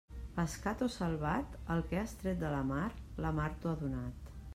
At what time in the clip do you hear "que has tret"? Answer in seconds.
1.91-2.39